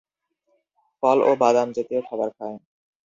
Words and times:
ফল 1.03 1.17
ও 1.21 1.31
বাদাম 1.41 1.67
জাতীয় 1.75 2.01
খাবার 2.07 2.29
খায়। 2.37 2.57